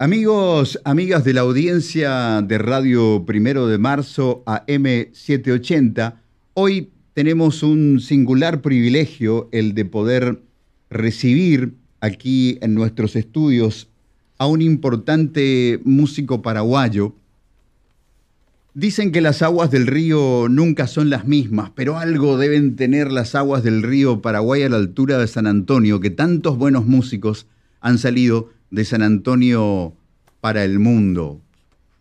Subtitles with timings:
[0.00, 6.14] Amigos, amigas de la audiencia de Radio Primero de Marzo a M780,
[6.54, 10.40] hoy tenemos un singular privilegio, el de poder
[10.88, 13.88] recibir aquí en nuestros estudios
[14.38, 17.16] a un importante músico paraguayo.
[18.74, 23.34] Dicen que las aguas del río nunca son las mismas, pero algo deben tener las
[23.34, 27.48] aguas del río Paraguay a la altura de San Antonio, que tantos buenos músicos
[27.80, 29.94] han salido de San Antonio
[30.40, 31.40] para el mundo.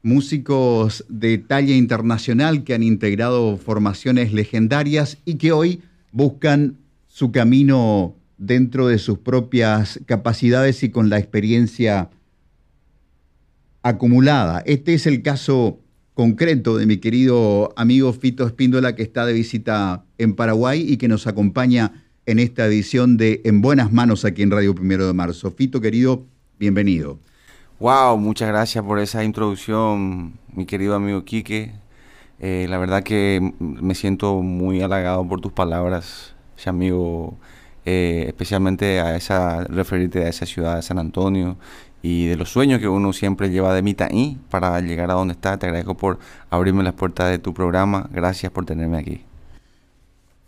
[0.03, 6.77] Músicos de talla internacional que han integrado formaciones legendarias y que hoy buscan
[7.07, 12.09] su camino dentro de sus propias capacidades y con la experiencia
[13.81, 14.61] acumulada.
[14.65, 15.79] Este es el caso
[16.13, 21.07] concreto de mi querido amigo Fito Espíndola que está de visita en Paraguay y que
[21.07, 25.51] nos acompaña en esta edición de En Buenas Manos aquí en Radio Primero de Marzo.
[25.51, 26.25] Fito, querido,
[26.59, 27.19] bienvenido.
[27.79, 31.73] Wow, muchas gracias por esa introducción, mi querido amigo Quique.
[32.39, 37.37] Eh, la verdad que me siento muy halagado por tus palabras, amigo,
[37.85, 41.57] eh, especialmente a esa referirte a esa ciudad de San Antonio
[42.01, 45.57] y de los sueños que uno siempre lleva de Mitaí para llegar a donde está.
[45.57, 48.09] Te agradezco por abrirme las puertas de tu programa.
[48.11, 49.26] Gracias por tenerme aquí.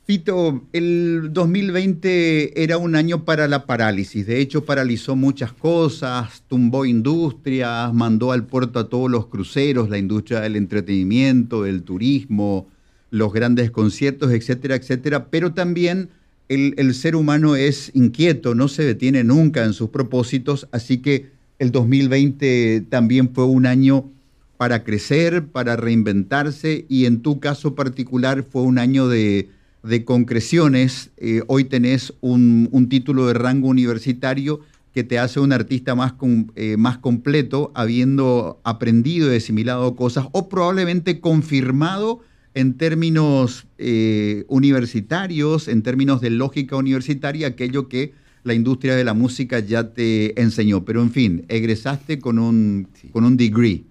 [0.09, 4.25] Fito, el 2020 era un año para la parálisis.
[4.25, 9.99] De hecho, paralizó muchas cosas, tumbó industrias, mandó al puerto a todos los cruceros, la
[9.99, 12.67] industria del entretenimiento, del turismo,
[13.11, 15.27] los grandes conciertos, etcétera, etcétera.
[15.29, 16.09] Pero también
[16.47, 20.67] el, el ser humano es inquieto, no se detiene nunca en sus propósitos.
[20.71, 21.27] Así que
[21.59, 24.09] el 2020 también fue un año
[24.57, 29.49] para crecer, para reinventarse y en tu caso particular fue un año de
[29.83, 31.11] de concreciones.
[31.17, 34.61] Eh, hoy tenés un, título de rango universitario
[34.93, 36.13] que te hace un artista más,
[36.55, 42.21] eh, más completo, habiendo aprendido y asimilado cosas, o probablemente confirmado
[42.55, 48.13] en términos eh, universitarios, en términos de lógica universitaria, aquello que
[48.43, 50.83] la industria de la música ya te enseñó.
[50.83, 53.83] Pero en fin, egresaste con un, con un degree.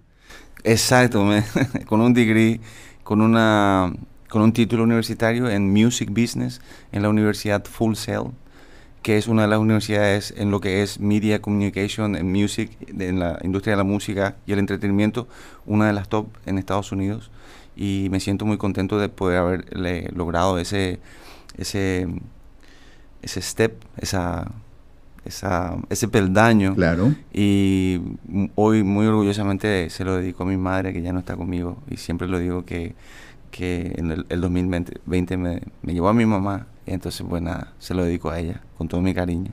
[0.64, 1.28] Exacto,
[1.86, 2.60] con un degree,
[3.04, 3.94] con una
[4.28, 6.60] con un título universitario en Music Business
[6.92, 8.30] en la Universidad Full Sail,
[9.02, 13.20] que es una de las universidades en lo que es Media Communication en Music, en
[13.20, 15.28] la industria de la música y el entretenimiento,
[15.66, 17.30] una de las top en Estados Unidos.
[17.76, 20.98] Y me siento muy contento de poder haber logrado ese,
[21.56, 22.08] ese,
[23.22, 24.50] ese step, esa,
[25.24, 26.74] esa, ese peldaño.
[26.74, 27.14] Claro.
[27.32, 28.00] Y
[28.56, 31.98] hoy muy orgullosamente se lo dedico a mi madre, que ya no está conmigo, y
[31.98, 32.96] siempre lo digo que
[33.50, 38.04] que en el, 2020 me, llevó a mi mamá, y entonces pues nada, se lo
[38.04, 39.52] dedico a ella, con todo mi cariño.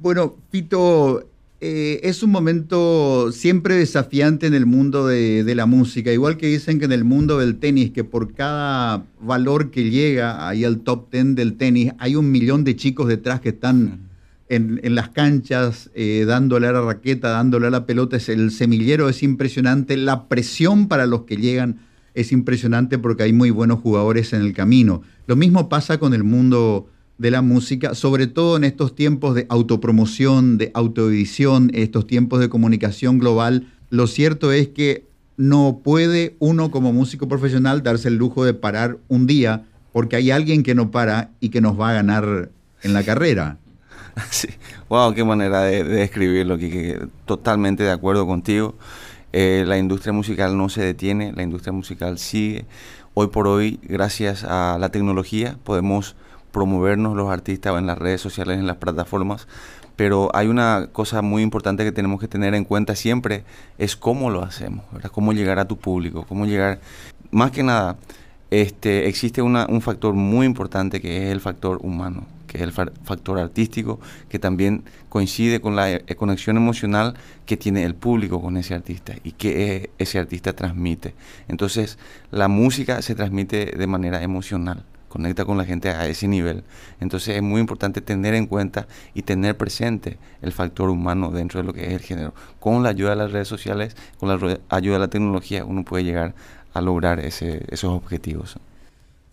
[0.00, 1.24] Bueno, Pito,
[1.60, 6.78] eh, es un momento siempre desafiante en el mundo de, la música, igual que dicen
[6.78, 11.08] que en el mundo del tenis, que por cada valor que llega ahí al top
[11.10, 14.00] ten del tenis, hay un millón de chicos detrás que están
[14.48, 19.08] en, las canchas, eh, dándole a la raqueta, dándole a la pelota, es, el semillero
[19.08, 21.85] es impresionante, la presión para los que llegan
[22.16, 25.02] es impresionante porque hay muy buenos jugadores en el camino.
[25.26, 26.88] Lo mismo pasa con el mundo
[27.18, 32.48] de la música, sobre todo en estos tiempos de autopromoción, de autoedición, estos tiempos de
[32.48, 33.68] comunicación global.
[33.90, 35.04] Lo cierto es que
[35.36, 40.30] no puede uno como músico profesional darse el lujo de parar un día porque hay
[40.30, 42.50] alguien que no para y que nos va a ganar
[42.82, 43.58] en la carrera.
[44.30, 44.48] Sí.
[44.88, 46.58] Wow, qué manera de, describirlo,
[47.26, 48.74] totalmente de acuerdo contigo.
[49.38, 52.64] Eh, la industria musical no se detiene, la industria musical sigue.
[53.12, 56.16] Hoy por hoy, gracias a la tecnología, podemos
[56.52, 59.46] promovernos los artistas en las redes sociales, en las plataformas,
[59.94, 63.44] pero hay una cosa muy importante que tenemos que tener en cuenta siempre,
[63.76, 66.80] es cómo lo hacemos, cómo llegar a tu público, cómo llegar,
[67.30, 67.98] más que nada,
[68.50, 72.24] este, existe un factor muy importante que es el factor humano
[72.56, 77.84] que es el factor artístico, que también coincide con la eh, conexión emocional que tiene
[77.84, 81.14] el público con ese artista y que eh, ese artista transmite.
[81.48, 81.98] Entonces,
[82.30, 86.62] la música se transmite de manera emocional conecta con la gente a ese nivel.
[87.00, 91.66] Entonces es muy importante tener en cuenta y tener presente el factor humano dentro de
[91.66, 92.34] lo que es el género.
[92.60, 96.04] Con la ayuda de las redes sociales, con la ayuda de la tecnología, uno puede
[96.04, 96.34] llegar
[96.74, 98.58] a lograr ese, esos objetivos.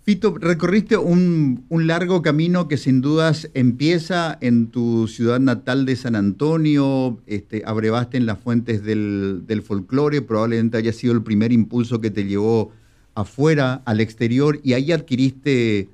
[0.05, 6.17] Fito, recorriste un, largo camino que sin dudas empieza en tu ciudad natal de San
[6.17, 12.01] Antonio, este, abrevaste en las fuentes del, del folclore, probablemente haya sido el primer impulso
[12.01, 12.73] que te llevó
[13.15, 15.87] afuera, al exterior, y ahí adquiriste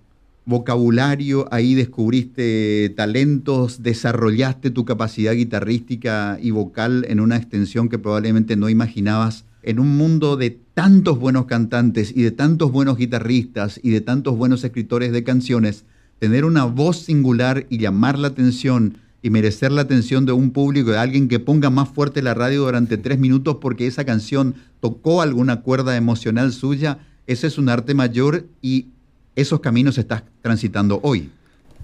[0.45, 8.55] vocabulario, ahí descubriste talentos, desarrollaste tu capacidad guitarrística y vocal en una extensión que probablemente
[8.55, 13.89] no imaginabas en un mundo de tantos buenos cantantes y de tantos buenos guitarristas y
[13.89, 15.85] de tantos buenos escritores de canciones,
[16.19, 20.91] tener una voz singular y llamar la atención y merecer la atención de un público,
[20.91, 25.21] de alguien que ponga más fuerte la radio durante tres minutos porque esa canción tocó
[25.21, 28.87] alguna cuerda emocional suya, ese es un arte mayor y
[29.35, 31.29] esos caminos estás transitando hoy.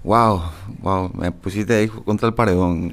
[0.06, 0.40] Wow,
[0.82, 2.92] wow, me pusiste ahí contra el paredón.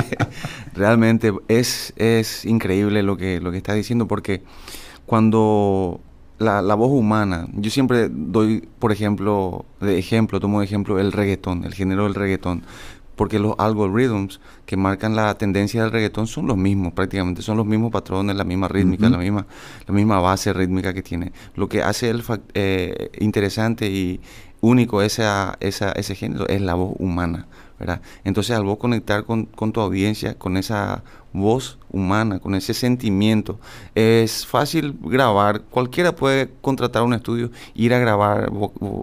[0.74, 4.42] Realmente es, es increíble lo que, lo que estás diciendo porque
[5.04, 6.00] cuando
[6.38, 11.12] la, la, voz humana, yo siempre doy, por ejemplo, de ejemplo, tomo de ejemplo el
[11.12, 12.62] reggaetón, el género del reggaetón,
[13.14, 17.66] porque los algorithms que marcan la tendencia del reggaetón son los mismos prácticamente, son los
[17.66, 19.46] mismos patrones, la misma rítmica, la, misma,
[19.86, 21.32] la misma base rítmica que tiene.
[21.56, 22.22] Lo que hace el
[22.54, 24.20] eh, interesante y,
[24.60, 27.46] único ese género es la voz humana,
[27.78, 28.00] ¿verdad?
[28.24, 31.02] Entonces al vos conectar con, tu audiencia, con esa
[31.32, 33.60] voz humana, con ese sentimiento,
[33.94, 38.50] es fácil grabar, cualquiera puede contratar un estudio, ir a grabar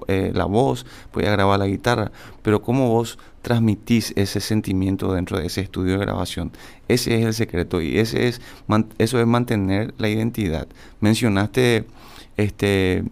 [0.08, 2.12] eh, la voz, puede grabar la guitarra,
[2.42, 6.52] pero cómo vos transmitís ese sentimiento dentro de ese estudio de grabación.
[6.88, 8.42] Ese es el secreto y ese es
[8.98, 10.68] eso es mantener la identidad.
[11.00, 11.86] Mencionaste
[12.38, 13.04] este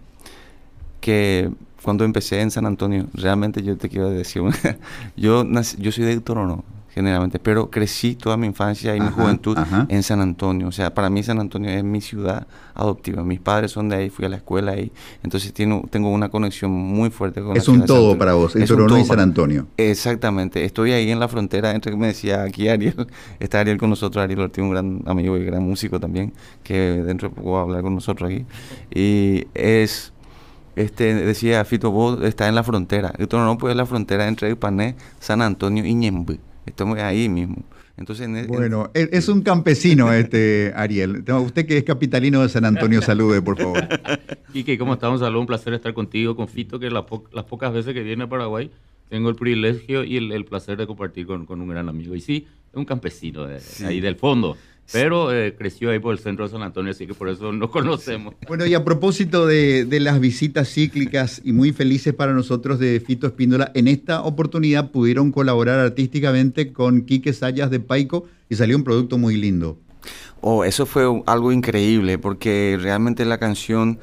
[1.01, 1.51] que
[1.83, 4.41] cuando empecé en San Antonio, realmente yo te quiero decir,
[5.17, 5.45] yo,
[5.77, 6.63] yo soy de Torono,
[6.93, 9.57] generalmente, pero crecí toda mi infancia y mi juventud
[9.89, 10.67] en San Antonio.
[10.67, 12.45] O sea, para mí San Antonio es mi ciudad
[12.75, 13.23] adoptiva.
[13.23, 14.91] Mis padres son de ahí, fui a la escuela ahí.
[15.23, 18.97] Entonces tengo, tengo una conexión muy fuerte con Es un todo para vos, es Torono
[18.97, 19.67] y San Antonio.
[19.77, 20.63] Exactamente.
[20.65, 23.07] Estoy ahí en la frontera entre, me decía aquí Ariel,
[23.39, 26.31] está Ariel con nosotros, Ariel Ortiz, un gran amigo y gran músico también,
[26.63, 28.45] que dentro de poco va a hablar con nosotros aquí.
[28.93, 30.12] Y es
[30.75, 33.13] este, decía Fito, vos está en la frontera.
[33.17, 36.39] Esto no puede la frontera entre Ipané, San Antonio y Ñembe.
[36.65, 37.63] Estamos ahí mismo.
[37.95, 41.23] Entonces, e, bueno, e, es un campesino este Ariel.
[41.27, 43.87] Usted que es capitalino de San Antonio, salude, por favor.
[44.53, 45.19] Quique, ¿cómo estamos?
[45.19, 48.71] Saludos, un placer estar contigo, con Fito, que las, pocas veces que viene a Paraguay
[49.09, 52.15] tengo el privilegio y el, placer de compartir con, un gran amigo.
[52.15, 54.57] Y sí, es un campesino de, ahí del fondo.
[54.91, 57.69] Pero eh, creció ahí por el centro de San Antonio, así que por eso nos
[57.71, 58.35] conocemos.
[58.47, 63.27] Bueno, y a propósito de, las visitas cíclicas y muy felices para nosotros de Fito
[63.27, 68.83] Espíndola, en esta oportunidad pudieron colaborar artísticamente con Quique Sayas de Paico y salió un
[68.83, 69.77] producto muy lindo.
[70.41, 73.99] Oh, eso fue algo increíble porque realmente la canción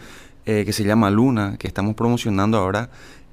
[0.46, 2.90] eh, que se llama Luna, que estamos promocionando ahora,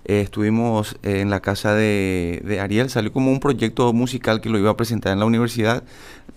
[0.09, 4.71] eh, estuvimos en la casa de, Ariel, salió como un proyecto musical que lo iba
[4.71, 5.83] a presentar en la universidad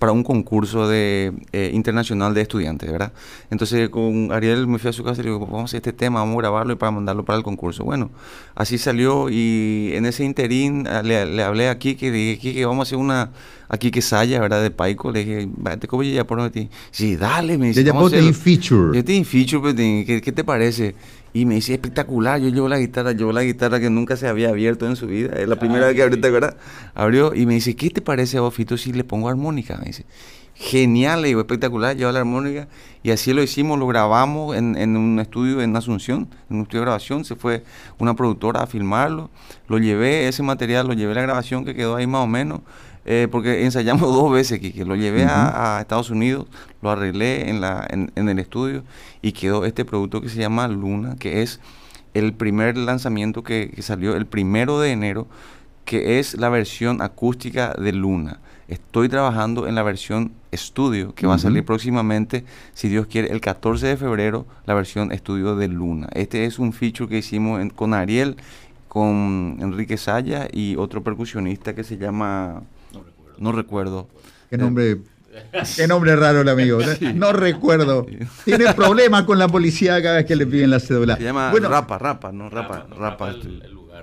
[0.01, 3.13] para un concurso de, eh, internacional de estudiantes, ¿verdad?
[3.49, 5.93] Entonces con Ariel me fui a su casa y le digo, vamos a hacer este
[5.93, 7.85] tema, vamos a grabarlo y para mandarlo para el concurso.
[7.85, 8.11] Bueno,
[8.57, 12.89] así salió y en ese interín ah, le, hablé a Kike, dije, que vamos a
[12.89, 13.31] hacer una,
[13.69, 14.63] aquí que Saya, ¿verdad?
[14.63, 16.69] De Paico, le dije, te como ya por ti.
[16.91, 17.85] Sí, dale, me dice.
[17.85, 17.93] Ya
[18.33, 18.97] feature.
[18.97, 19.75] Yo te feature,
[20.05, 20.97] ¿qué, ¿qué te parece?
[21.33, 24.49] Y me dice, espectacular, yo llevo la guitarra, llevo la guitarra que nunca se había
[24.49, 25.35] abierto en su vida.
[25.37, 26.57] Es la primera vez que abrió, ¿te acuerdas?
[26.95, 29.77] Abrió y me dice, ¿qué te parece a vos, Fito, si le pongo armónica?
[29.79, 30.07] Me dice,
[30.55, 32.69] genial, le digo, espectacular, lleva la armónica.
[33.03, 36.81] Y así lo hicimos, lo grabamos en, en, un estudio en Asunción, en un estudio
[36.81, 37.25] de grabación.
[37.25, 37.63] Se fue
[37.99, 39.31] una productora a filmarlo.
[39.69, 42.61] Lo llevé, ese material, lo llevé a la grabación que quedó ahí más o menos.
[43.13, 46.47] Eh, porque ensayamos dos veces, que lo llevé a, Estados Unidos,
[46.81, 48.85] lo arreglé en, la, en, el estudio
[49.21, 51.59] y quedó este producto que se llama Luna, que es
[52.15, 55.27] el primer lanzamiento que, salió el primero de enero,
[55.85, 58.39] que es la versión acústica de Luna.
[58.69, 63.41] Estoy trabajando en la versión estudio, que va a salir próximamente, si Dios quiere, el
[63.41, 66.09] 14 de febrero, la versión estudio de Luna.
[66.13, 68.37] Este es un feature que hicimos con Ariel,
[68.87, 72.63] con Enrique Saya y otro percusionista que se llama
[73.41, 74.09] no recuerdo.
[74.49, 74.99] Qué nombre,
[75.77, 76.79] qué nombre raro el amigo.
[77.15, 78.07] No recuerdo.
[78.45, 81.17] Tiene problemas con la policía cada vez que le piden la cédula.
[81.17, 83.35] Se llama Rapa, Rapa, no Rapa, Rapa.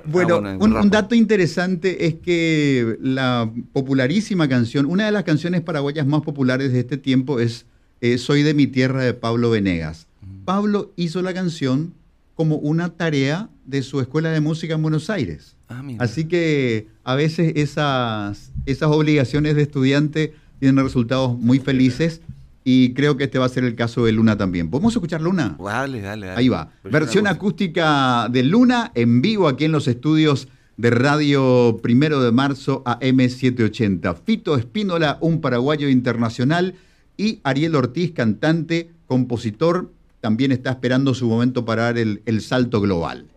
[0.06, 6.06] Bueno, ah, un, dato interesante es que la popularísima canción, una de las canciones paraguayas
[6.06, 7.65] más populares de este tiempo es
[8.01, 10.08] eh, Soy de mi tierra de Pablo Venegas.
[10.46, 11.94] Pablo hizo la canción
[12.38, 15.58] como una tarea de su escuela de música en Buenos Aires.
[15.70, 22.22] Ah, Así que a veces esas, esas obligaciones de estudiante tienen resultados muy felices
[22.63, 24.70] y creo que este va a ser el caso de Luna también.
[24.70, 25.58] ¿Podemos escuchar Luna?
[25.60, 26.70] Dale, dale, Ahí va.
[26.84, 32.84] Versión acústica de Luna en vivo aquí en los estudios de Radio Primero de Marzo
[32.86, 34.15] a M780.
[34.24, 36.75] Fito Espínola, un paraguayo internacional,
[37.17, 42.81] y Ariel Ortiz, cantante, compositor, también está esperando su momento para dar el, el salto
[42.81, 43.27] global.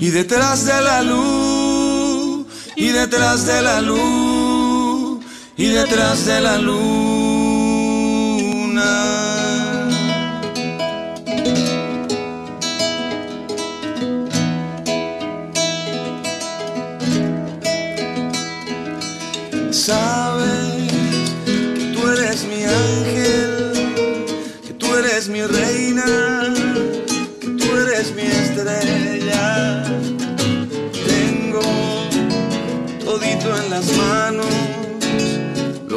[0.00, 5.24] Y detrás de la luz, y detrás de la luz,
[5.56, 7.04] y detrás de la luna.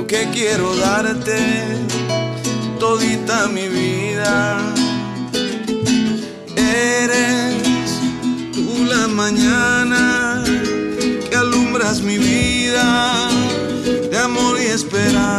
[0.08, 1.66] Que quiero darte,
[2.80, 4.58] todita mi vida.
[6.56, 8.00] Eres
[8.54, 10.44] tú la mañana
[11.30, 13.30] que alumbras mi vida
[14.10, 15.38] de amor y esperanzas.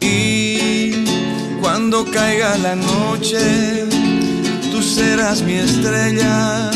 [0.00, 1.04] Y
[1.60, 3.86] cuando caiga la noche,
[4.72, 6.72] tú serás mi estrella,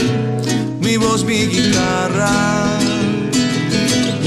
[0.81, 2.62] mi voz, mi guitarra.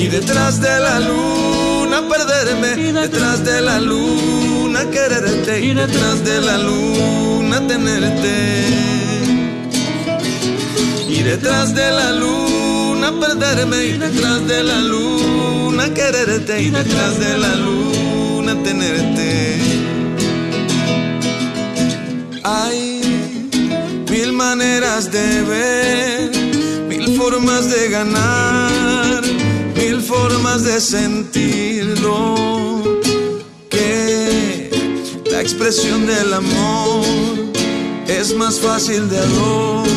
[0.05, 6.59] Y detrás de la luna perderme, detrás de la luna quererte, y detrás de la
[6.59, 8.67] luna tenerte.
[11.09, 17.37] Y detrás de la luna perderme y detrás de la luna quererte y detrás de
[17.39, 19.57] la luna tenerte.
[22.43, 23.01] Hay
[24.11, 26.31] mil maneras de ver,
[26.87, 29.14] mil formas de ganar,
[30.29, 32.19] formas de sentirlo.
[33.69, 34.69] Que
[35.31, 37.05] la expresión del amor
[38.07, 39.87] es más fácil de dos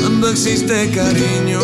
[0.00, 1.60] cuando existe cariño.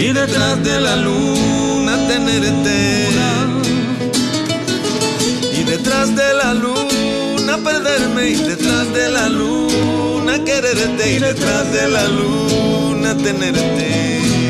[0.00, 3.08] Y detrás de la luna tenerte.
[5.52, 11.88] Y detrás de la luna perderme, y detrás de la luna quererte, y detrás de
[11.88, 14.43] la luna tenerte.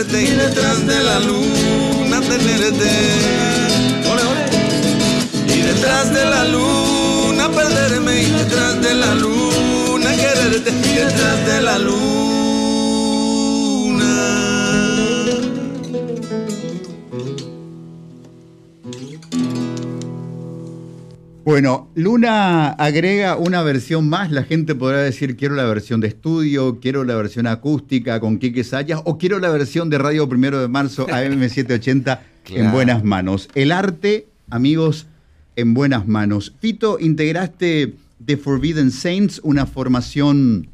[0.00, 2.88] Y detrás de la luna tenerte.
[5.48, 11.60] Y detrás de la luna perderme y detrás de la luna quererte y detrás de
[11.62, 11.98] la luna.
[21.48, 24.30] Bueno, Luna agrega una versión más.
[24.30, 28.64] La gente podrá decir, quiero la versión de estudio, quiero la versión acústica con Quique
[28.64, 33.48] Sayas o quiero la versión de Radio Primero de Marzo AM780 en buenas manos.
[33.54, 35.06] El arte, amigos,
[35.56, 36.52] en buenas manos.
[36.60, 40.68] Fito, integraste The Forbidden Saints, una formación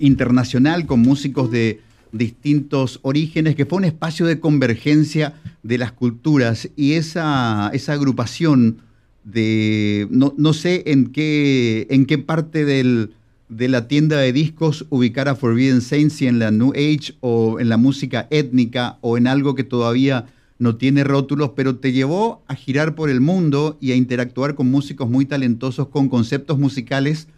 [0.00, 1.80] internacional con músicos de
[2.12, 8.82] distintos orígenes, que fue un espacio de convergencia de las culturas y esa, esa agrupación
[9.24, 13.12] de, no, sé en qué, en qué parte del,
[13.48, 17.60] de la tienda de discos ubicar a Forbidden Saints, si en la New Age o
[17.60, 20.26] en la música étnica o en algo que todavía
[20.58, 24.70] no tiene rótulos, pero te llevó a girar por el mundo y a interactuar con
[24.70, 27.28] músicos muy talentosos con conceptos musicales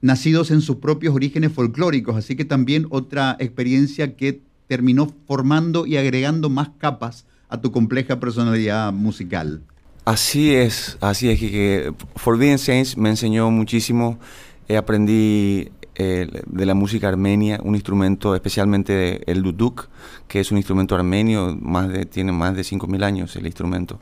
[0.00, 5.96] nacidos en sus propios orígenes folclóricos, así que también otra experiencia que terminó formando y
[5.96, 9.62] agregando más capas a tu compleja personalidad musical.
[10.08, 14.18] Así es, así es, que Forbidden Saints me enseñó muchísimo.
[14.66, 19.90] Eh, aprendí de la música armenia, un instrumento especialmente el duduk,
[20.26, 24.00] que es un instrumento armenio, más de, tiene más de 5.000 años el instrumento.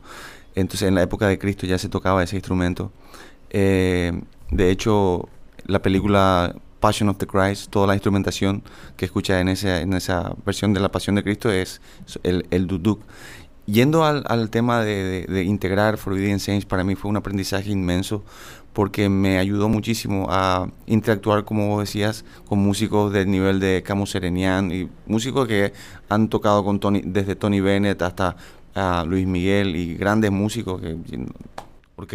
[0.54, 2.92] Entonces en la época de Cristo ya se tocaba ese instrumento.
[3.50, 4.12] Eh,
[4.52, 5.28] de hecho,
[5.64, 8.62] la película Passion of the Christ, toda la instrumentación
[8.96, 11.80] que escucha en esa, en esa versión de la Pasión de Cristo es
[12.22, 13.00] el, el duduk.
[13.66, 17.70] Yendo al, al tema de, de, de, integrar Forbidden Saints, para mí fue un aprendizaje
[17.70, 18.24] inmenso
[18.76, 24.10] porque me ayudó muchísimo a interactuar, como vos decías, con músicos del nivel de Camus
[24.10, 25.72] Serenian y músicos que
[26.10, 28.36] han tocado con Tony, desde Tony Bennett hasta
[28.74, 30.94] uh, Luis Miguel y grandes músicos que...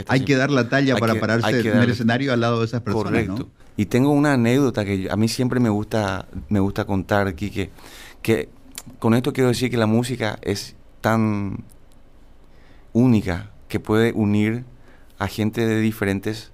[0.08, 2.82] Hay que dar la talla para que, pararse en el escenario al lado de esas
[2.82, 3.12] personas.
[3.12, 3.34] Correcto.
[3.40, 3.50] ¿no?
[3.76, 7.72] Y tengo una anécdota que a mí siempre me gusta, me gusta contar aquí, que,
[8.22, 8.50] que
[9.00, 11.64] con esto quiero decir que la música es tan
[12.94, 14.66] única que puede unir
[15.18, 16.52] a gente de diferentes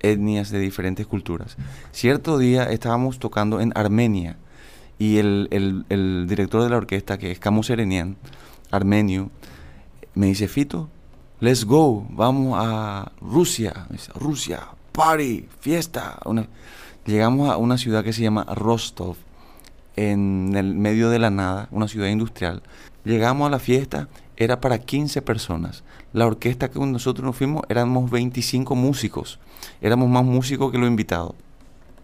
[0.00, 1.56] etnias, de diferentes culturas.
[1.92, 4.36] Cierto día estábamos tocando en Armenia
[4.98, 8.16] y el, el, director de la orquesta, que es Camus Serenian,
[8.70, 9.30] armenio,
[10.14, 10.88] me dice, Fito,
[11.40, 13.86] let's go, vamos a Rusia.
[13.90, 16.18] Dice, Rusia, party, fiesta.
[17.06, 19.16] Llegamos a una ciudad que se llama Rostov,
[19.98, 22.62] en el medio de la nada, una ciudad industrial.
[23.04, 25.82] Llegamos a la fiesta, era para 15 personas.
[26.12, 29.40] La orquesta que nosotros nos fuimos éramos 25 músicos.
[29.80, 31.34] Éramos más músicos que los invitados.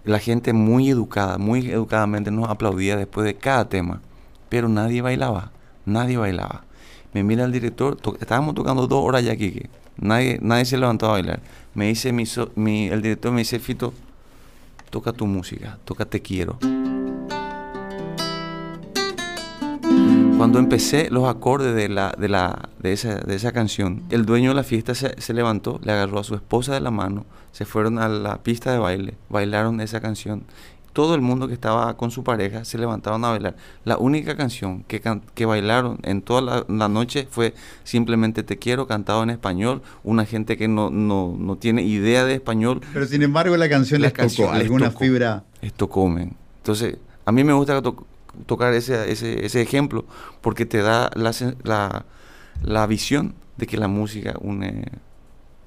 [0.05, 4.01] La gente muy educada, muy educadamente nos aplaudía después de cada tema,
[4.49, 5.53] pero nadie bailaba,
[5.87, 6.65] nadie bailaba.
[7.13, 9.63] Me mira el director, estábamos tocando dos horas ya aquí,
[9.97, 11.41] nadie, nadie se levantó a bailar.
[11.75, 12.25] Me dice mi,
[12.57, 13.95] mi, el director me dice, Fito,
[14.91, 16.59] toca tu música, toca Te Quiero.
[20.45, 24.51] Cuando empecé los acordes de, la, de, la, de, esa, de esa canción, el dueño
[24.51, 27.65] de la fiesta se, se, levantó, le agarró a su esposa de la mano, se
[27.65, 30.43] fueron a la pista de baile, bailaron esa canción.
[30.93, 33.57] Todo el mundo que estaba con su pareja se levantaron a bailar.
[33.85, 35.01] La única canción que,
[35.35, 39.83] que bailaron en toda la, la, noche fue simplemente Te quiero, cantado en español.
[40.03, 42.81] Una gente que no, no, no tiene idea de español.
[42.93, 45.45] Pero sin embargo la canción la les canción tocó, alguna les tocó, fibra.
[45.63, 46.37] Esto comen.
[46.59, 47.81] Entonces, a mí me gusta
[48.47, 50.07] tocar ese, ese, ese, ejemplo
[50.41, 51.33] porque te da la,
[51.65, 52.07] la,
[52.63, 54.85] la, visión de que la música une,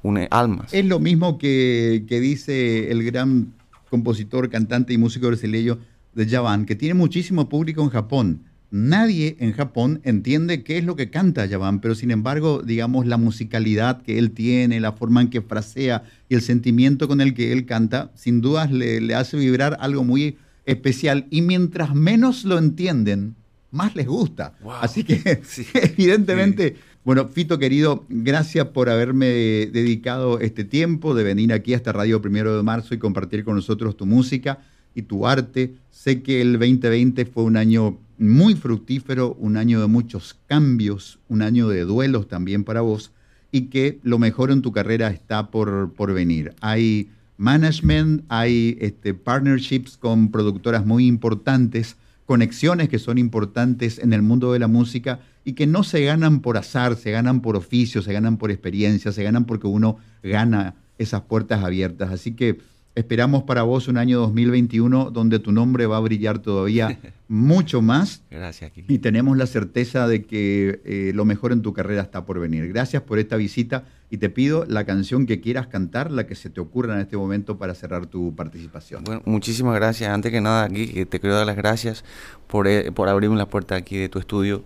[0.03, 0.73] une almas.
[0.73, 3.53] Es lo mismo que, que dice el gran
[3.89, 5.79] compositor, cantante y músico brasileño
[6.13, 8.43] de Javan, que tiene muchísimo público en Japón.
[8.69, 13.15] Nadie en Japón entiende qué es lo que canta Javan, pero sin embargo, digamos, la
[13.15, 17.53] musicalidad que él tiene, la forma en que frasea y el sentimiento con el que
[17.53, 22.59] él canta, sin dudas le, le hace vibrar algo muy especial y mientras menos lo
[22.59, 23.35] entienden,
[23.71, 24.53] más les gusta.
[24.61, 24.73] Wow.
[24.81, 25.65] Así que sí.
[25.73, 26.81] evidentemente, sí.
[27.03, 32.55] bueno, Fito querido, gracias por haberme dedicado este tiempo de venir aquí hasta Radio Primero
[32.55, 34.59] de Marzo y compartir con nosotros tu música
[34.93, 35.75] y tu arte.
[35.89, 41.41] Sé que el 2020 fue un año muy fructífero, un año de muchos cambios, un
[41.41, 43.11] año de duelos también para vos
[43.51, 46.53] y que lo mejor en tu carrera está por, por venir.
[46.59, 51.95] Hay management, hay este, partnerships con productoras muy importantes,
[52.25, 56.41] conexiones que son importantes en el mundo de la música y que no se ganan
[56.41, 60.75] por azar, se ganan por oficio, se ganan por experiencia, se ganan porque uno gana
[60.97, 62.11] esas puertas abiertas.
[62.11, 62.59] Así que
[62.97, 68.23] esperamos para vos un año 2021 donde tu nombre va a brillar todavía mucho más.
[68.31, 68.71] Gracias.
[68.71, 68.91] Kiki.
[68.91, 72.67] Y tenemos la certeza de que eh, lo mejor en tu carrera está por venir.
[72.67, 76.49] Gracias por esta visita y te pido la canción que quieras cantar, la que se
[76.49, 79.03] te ocurra en este momento para cerrar tu participación.
[79.03, 80.09] Bueno, muchísimas gracias.
[80.09, 82.03] Antes que nada, aquí te quiero dar las gracias
[82.47, 84.63] por, eh, por abrirme la puerta aquí de tu estudio.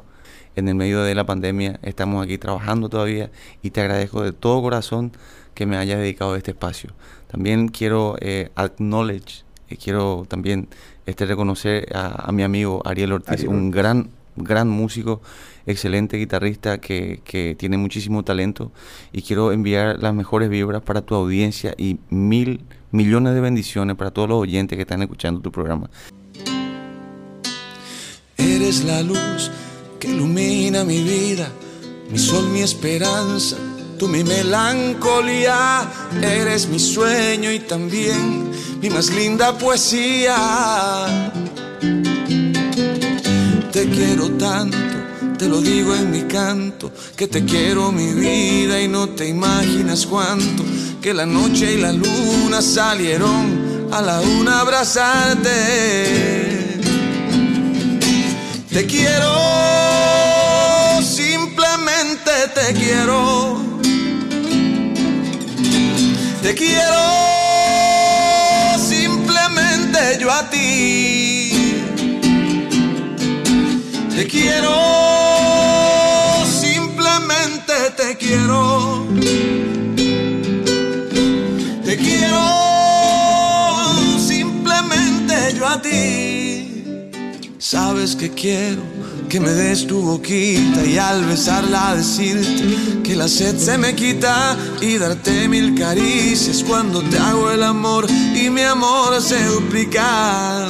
[0.56, 4.62] En el medio de la pandemia estamos aquí trabajando todavía y te agradezco de todo
[4.62, 5.13] corazón
[5.54, 6.91] que me hayas dedicado este espacio.
[7.32, 10.67] También quiero eh, acknowledge, eh, quiero también
[11.06, 13.50] este, reconocer a, a mi amigo Ariel Ortiz, Ariel.
[13.50, 15.22] un gran, gran músico
[15.65, 18.72] excelente guitarrista que, que, tiene muchísimo talento
[19.13, 24.12] y quiero enviar las mejores vibras para tu audiencia y mil millones de bendiciones para
[24.12, 25.89] todos los oyentes que están escuchando tu programa.
[28.38, 29.52] Eres la luz
[30.00, 31.50] que ilumina mi vida,
[32.12, 33.58] mi sol, mi esperanza,
[34.02, 35.88] tú mi melancolía,
[36.24, 38.50] eres mi sueño y también
[38.82, 40.36] mi más linda poesía.
[43.72, 44.78] Te quiero tanto
[45.38, 50.08] te lo digo en mi canto, que te quiero mi vida y no te imaginas
[50.08, 50.64] cuánto,
[51.00, 55.50] que la noche y la luna salieron a la una a abrazarte.
[58.72, 59.34] Te quiero,
[61.04, 63.71] simplemente te quiero.
[66.41, 67.04] Te quiero,
[68.77, 71.51] simplemente yo a ti.
[74.15, 74.91] Te quiero
[77.89, 79.06] te quiero.
[81.84, 82.41] Te quiero
[84.19, 86.84] simplemente yo a ti.
[87.58, 89.01] Sabes que quiero
[89.32, 94.58] que me des tu boquita y al besarla decirte que la sed se me quita
[94.82, 100.67] y darte mil caricias cuando te hago el amor y mi amor se duplica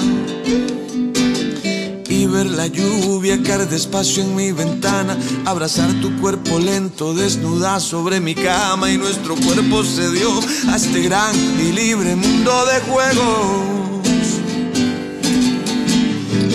[2.07, 8.19] y ver la lluvia caer despacio en mi ventana, abrazar tu cuerpo lento, desnuda sobre
[8.19, 10.29] mi cama y nuestro cuerpo se dio
[10.71, 13.81] a este gran y libre mundo de juegos.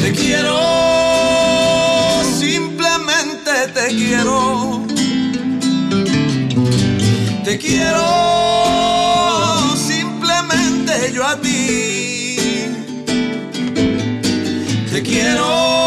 [0.01, 1.16] Te quiero,
[3.77, 4.83] te quiero.
[7.45, 8.05] Te quiero,
[9.77, 12.37] simplemente yo a ti.
[14.91, 15.86] Te quiero,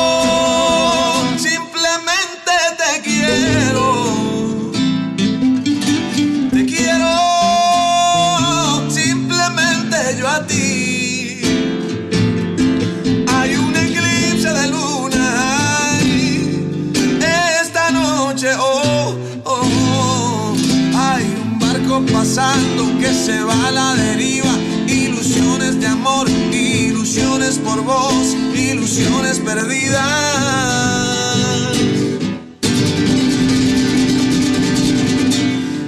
[29.54, 30.06] perdidas.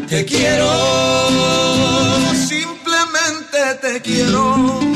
[0.10, 0.70] Te quiero,
[2.34, 4.91] simplemente te quiero.